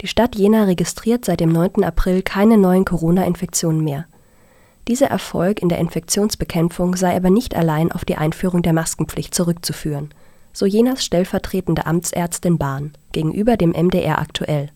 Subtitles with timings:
[0.00, 1.82] Die Stadt Jena registriert seit dem 9.
[1.82, 4.06] April keine neuen Corona-Infektionen mehr.
[4.86, 10.10] Dieser Erfolg in der Infektionsbekämpfung sei aber nicht allein auf die Einführung der Maskenpflicht zurückzuführen,
[10.52, 14.70] so Jenas stellvertretende Amtsärztin Bahn gegenüber dem MDR aktuell.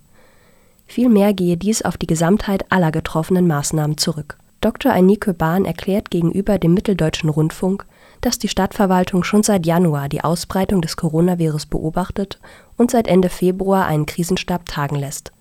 [0.86, 4.36] Vielmehr gehe dies auf die Gesamtheit aller getroffenen Maßnahmen zurück.
[4.62, 4.92] Dr.
[4.92, 7.84] Einike Bahn erklärt gegenüber dem Mitteldeutschen Rundfunk,
[8.20, 12.38] dass die Stadtverwaltung schon seit Januar die Ausbreitung des Coronavirus beobachtet
[12.76, 15.32] und seit Ende Februar einen Krisenstab tagen lässt.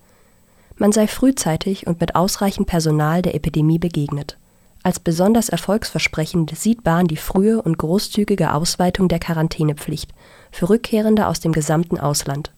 [0.76, 4.38] Man sei frühzeitig und mit ausreichend Personal der Epidemie begegnet.
[4.82, 10.10] Als besonders erfolgsversprechend sieht Bahn die frühe und großzügige Ausweitung der Quarantänepflicht
[10.50, 12.50] für Rückkehrende aus dem gesamten Ausland.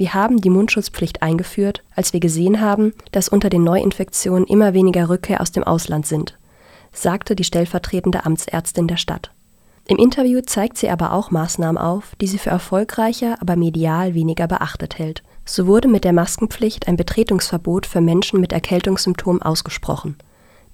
[0.00, 5.10] Wir haben die Mundschutzpflicht eingeführt, als wir gesehen haben, dass unter den Neuinfektionen immer weniger
[5.10, 6.38] Rückkehr aus dem Ausland sind,
[6.90, 9.30] sagte die stellvertretende Amtsärztin der Stadt.
[9.86, 14.46] Im Interview zeigt sie aber auch Maßnahmen auf, die sie für erfolgreicher, aber medial weniger
[14.46, 15.22] beachtet hält.
[15.44, 20.16] So wurde mit der Maskenpflicht ein Betretungsverbot für Menschen mit Erkältungssymptomen ausgesprochen.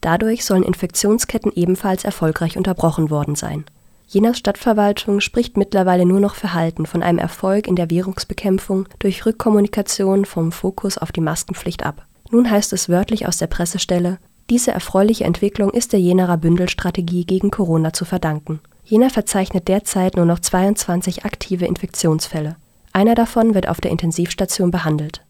[0.03, 3.65] Dadurch sollen Infektionsketten ebenfalls erfolgreich unterbrochen worden sein.
[4.09, 10.25] Jenas Stadtverwaltung spricht mittlerweile nur noch verhalten von einem Erfolg in der Währungsbekämpfung durch Rückkommunikation
[10.25, 12.07] vom Fokus auf die Maskenpflicht ab.
[12.31, 14.19] Nun heißt es wörtlich aus der Pressestelle,
[14.49, 18.61] diese erfreuliche Entwicklung ist der Jenerer Bündelstrategie gegen Corona zu verdanken.
[18.85, 22.55] Jena verzeichnet derzeit nur noch 22 aktive Infektionsfälle.
[22.93, 25.26] Einer davon wird auf der Intensivstation behandelt